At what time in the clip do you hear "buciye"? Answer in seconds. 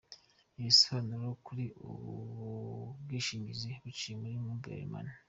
3.83-4.15